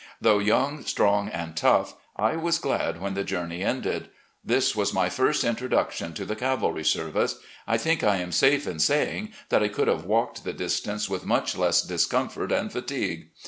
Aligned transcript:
Though 0.19 0.39
young, 0.39 0.81
strong, 0.83 1.29
and 1.29 1.55
tough, 1.55 1.93
I 2.15 2.35
was 2.35 2.57
glad 2.57 2.99
when 2.99 3.13
the 3.13 3.23
journey 3.23 3.61
ended. 3.61 4.09
'This 4.43 4.75
was 4.75 4.95
my 4.95 5.09
first 5.09 5.43
introduction 5.43 6.15
to 6.15 6.25
the 6.25 6.35
cavalry 6.35 6.83
service. 6.83 7.37
I 7.67 7.77
think 7.77 8.03
I 8.03 8.15
am 8.15 8.31
safe 8.31 8.65
in 8.65 8.79
saying 8.79 9.31
that 9.49 9.61
I 9.61 9.67
could 9.67 9.87
have 9.87 10.05
walked 10.05 10.43
the 10.43 10.53
distance 10.53 11.07
with 11.07 11.23
much 11.27 11.55
less 11.55 11.83
discomfort 11.83 12.51
and 12.51 12.71
fatigue. 12.71 13.27